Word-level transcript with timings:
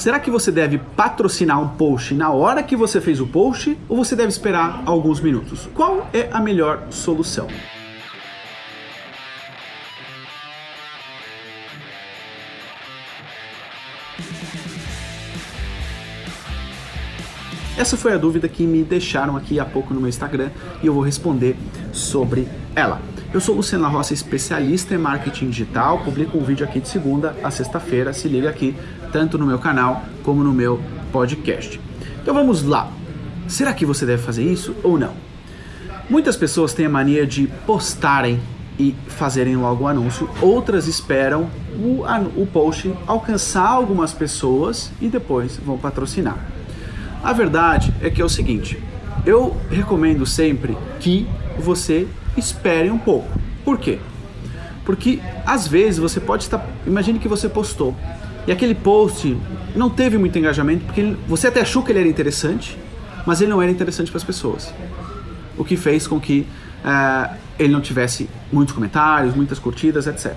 Será 0.00 0.18
que 0.18 0.30
você 0.30 0.50
deve 0.50 0.78
patrocinar 0.78 1.60
um 1.60 1.76
post 1.76 2.14
na 2.14 2.30
hora 2.30 2.62
que 2.62 2.74
você 2.74 3.02
fez 3.02 3.20
o 3.20 3.26
post 3.26 3.76
ou 3.86 3.98
você 3.98 4.16
deve 4.16 4.30
esperar 4.30 4.82
alguns 4.86 5.20
minutos? 5.20 5.68
Qual 5.74 6.08
é 6.14 6.26
a 6.32 6.40
melhor 6.40 6.86
solução? 6.88 7.46
Essa 17.76 17.98
foi 17.98 18.14
a 18.14 18.16
dúvida 18.16 18.48
que 18.48 18.66
me 18.66 18.82
deixaram 18.82 19.36
aqui 19.36 19.60
há 19.60 19.66
pouco 19.66 19.92
no 19.92 20.00
meu 20.00 20.08
Instagram 20.08 20.48
e 20.82 20.86
eu 20.86 20.94
vou 20.94 21.02
responder 21.02 21.58
sobre 21.92 22.48
ela. 22.74 23.02
Eu 23.32 23.40
sou 23.40 23.54
Luciana 23.54 23.86
Rossi, 23.86 24.12
especialista 24.12 24.92
em 24.92 24.98
marketing 24.98 25.50
digital, 25.50 26.00
publico 26.00 26.36
um 26.36 26.42
vídeo 26.42 26.66
aqui 26.66 26.80
de 26.80 26.88
segunda 26.88 27.36
a 27.44 27.50
sexta-feira, 27.50 28.12
se 28.12 28.26
liga 28.26 28.50
aqui, 28.50 28.74
tanto 29.12 29.38
no 29.38 29.46
meu 29.46 29.56
canal 29.56 30.02
como 30.24 30.42
no 30.42 30.52
meu 30.52 30.80
podcast. 31.12 31.80
Então 32.20 32.34
vamos 32.34 32.64
lá. 32.64 32.90
Será 33.46 33.72
que 33.72 33.86
você 33.86 34.04
deve 34.04 34.20
fazer 34.20 34.42
isso 34.42 34.74
ou 34.82 34.98
não? 34.98 35.12
Muitas 36.08 36.36
pessoas 36.36 36.74
têm 36.74 36.86
a 36.86 36.88
mania 36.88 37.24
de 37.24 37.46
postarem 37.64 38.40
e 38.76 38.96
fazerem 39.06 39.54
logo 39.56 39.84
o 39.84 39.86
anúncio, 39.86 40.28
outras 40.42 40.88
esperam 40.88 41.48
o, 41.76 42.02
o 42.34 42.46
post 42.46 42.92
alcançar 43.06 43.68
algumas 43.68 44.12
pessoas 44.12 44.90
e 45.00 45.06
depois 45.06 45.56
vão 45.64 45.78
patrocinar. 45.78 46.36
A 47.22 47.32
verdade 47.32 47.94
é 48.02 48.10
que 48.10 48.20
é 48.20 48.24
o 48.24 48.28
seguinte: 48.28 48.82
eu 49.24 49.56
recomendo 49.70 50.26
sempre 50.26 50.76
que 50.98 51.28
você 51.56 52.08
espere 52.40 52.90
um 52.90 52.98
pouco. 52.98 53.28
Por 53.64 53.78
quê? 53.78 53.98
Porque 54.84 55.20
às 55.46 55.68
vezes 55.68 55.98
você 55.98 56.18
pode 56.18 56.44
estar. 56.44 56.66
Imagine 56.86 57.18
que 57.18 57.28
você 57.28 57.48
postou 57.48 57.94
e 58.46 58.52
aquele 58.52 58.74
post 58.74 59.36
não 59.76 59.90
teve 59.90 60.18
muito 60.18 60.38
engajamento 60.38 60.84
porque 60.84 61.14
você 61.28 61.48
até 61.48 61.60
achou 61.60 61.82
que 61.82 61.92
ele 61.92 62.00
era 62.00 62.08
interessante, 62.08 62.76
mas 63.26 63.40
ele 63.40 63.50
não 63.50 63.60
era 63.62 63.70
interessante 63.70 64.10
para 64.10 64.18
as 64.18 64.24
pessoas. 64.24 64.72
O 65.56 65.64
que 65.64 65.76
fez 65.76 66.06
com 66.06 66.18
que 66.18 66.46
uh, 66.84 67.34
ele 67.58 67.72
não 67.72 67.80
tivesse 67.80 68.28
muitos 68.50 68.74
comentários, 68.74 69.34
muitas 69.34 69.58
curtidas, 69.58 70.06
etc. 70.06 70.34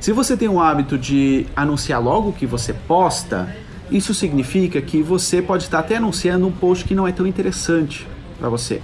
Se 0.00 0.12
você 0.12 0.36
tem 0.36 0.48
o 0.48 0.60
hábito 0.60 0.98
de 0.98 1.46
anunciar 1.56 2.02
logo 2.02 2.32
que 2.32 2.46
você 2.46 2.72
posta, 2.72 3.54
isso 3.90 4.12
significa 4.12 4.80
que 4.80 5.02
você 5.02 5.40
pode 5.40 5.64
estar 5.64 5.78
até 5.78 5.96
anunciando 5.96 6.46
um 6.46 6.52
post 6.52 6.84
que 6.84 6.94
não 6.94 7.06
é 7.06 7.12
tão 7.12 7.26
interessante 7.26 8.06
para 8.38 8.48
você. 8.48 8.80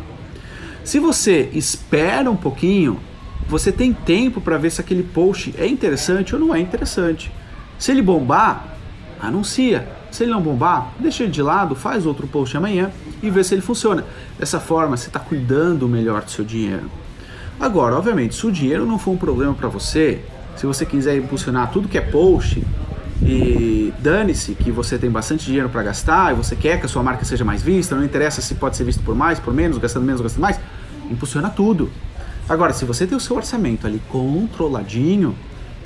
Se 0.84 0.98
você 0.98 1.48
espera 1.54 2.30
um 2.30 2.36
pouquinho, 2.36 3.00
você 3.48 3.72
tem 3.72 3.92
tempo 3.92 4.38
para 4.38 4.58
ver 4.58 4.70
se 4.70 4.82
aquele 4.82 5.02
post 5.02 5.54
é 5.56 5.66
interessante 5.66 6.34
ou 6.34 6.40
não 6.40 6.54
é 6.54 6.60
interessante. 6.60 7.32
Se 7.78 7.90
ele 7.90 8.02
bombar, 8.02 8.76
anuncia. 9.20 9.88
Se 10.10 10.22
ele 10.22 10.30
não 10.30 10.42
bombar, 10.42 10.92
deixa 11.00 11.24
ele 11.24 11.32
de 11.32 11.42
lado, 11.42 11.74
faz 11.74 12.04
outro 12.06 12.26
post 12.26 12.56
amanhã 12.56 12.92
e 13.22 13.30
vê 13.30 13.42
se 13.42 13.54
ele 13.54 13.62
funciona. 13.62 14.04
Dessa 14.38 14.60
forma, 14.60 14.96
você 14.96 15.08
está 15.08 15.18
cuidando 15.18 15.88
melhor 15.88 16.22
do 16.22 16.30
seu 16.30 16.44
dinheiro. 16.44 16.90
Agora, 17.58 17.96
obviamente, 17.96 18.34
se 18.34 18.46
o 18.46 18.52
dinheiro 18.52 18.84
não 18.84 18.98
for 18.98 19.12
um 19.12 19.16
problema 19.16 19.54
para 19.54 19.68
você, 19.68 20.20
se 20.54 20.66
você 20.66 20.84
quiser 20.84 21.16
impulsionar 21.16 21.70
tudo 21.70 21.88
que 21.88 21.98
é 21.98 22.00
post, 22.00 22.62
e 23.22 23.92
dane-se 23.98 24.54
que 24.54 24.70
você 24.70 24.98
tem 24.98 25.10
bastante 25.10 25.46
dinheiro 25.46 25.68
para 25.68 25.82
gastar 25.82 26.32
e 26.32 26.36
você 26.36 26.56
quer 26.56 26.78
que 26.78 26.86
a 26.86 26.88
sua 26.88 27.02
marca 27.02 27.24
seja 27.24 27.44
mais 27.44 27.62
vista, 27.62 27.94
não 27.94 28.04
interessa 28.04 28.40
se 28.40 28.54
pode 28.54 28.76
ser 28.76 28.84
visto 28.84 29.02
por 29.02 29.14
mais, 29.14 29.38
por 29.38 29.54
menos, 29.54 29.78
gastando 29.78 30.04
menos, 30.04 30.20
gastando 30.20 30.42
mais, 30.42 30.58
impulsiona 31.10 31.48
tudo. 31.48 31.90
Agora, 32.48 32.72
se 32.72 32.84
você 32.84 33.06
tem 33.06 33.16
o 33.16 33.20
seu 33.20 33.36
orçamento 33.36 33.86
ali 33.86 34.02
controladinho, 34.08 35.34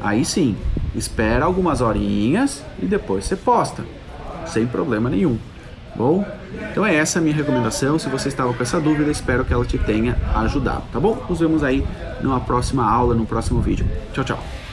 aí 0.00 0.24
sim, 0.24 0.56
espera 0.94 1.44
algumas 1.44 1.80
horinhas 1.80 2.64
e 2.82 2.86
depois 2.86 3.24
você 3.24 3.36
posta, 3.36 3.84
sem 4.46 4.66
problema 4.66 5.08
nenhum. 5.08 5.38
Bom, 5.94 6.24
então 6.70 6.86
é 6.86 6.94
essa 6.94 7.18
a 7.18 7.22
minha 7.22 7.34
recomendação. 7.34 7.98
Se 7.98 8.08
você 8.08 8.28
estava 8.28 8.52
com 8.52 8.62
essa 8.62 8.80
dúvida, 8.80 9.10
espero 9.10 9.44
que 9.44 9.52
ela 9.52 9.64
te 9.64 9.78
tenha 9.78 10.16
ajudado, 10.34 10.84
tá 10.92 11.00
bom? 11.00 11.24
Nos 11.28 11.40
vemos 11.40 11.62
aí 11.62 11.84
numa 12.20 12.40
próxima 12.40 12.88
aula, 12.88 13.14
no 13.14 13.26
próximo 13.26 13.60
vídeo. 13.60 13.86
Tchau, 14.12 14.24
tchau. 14.24 14.67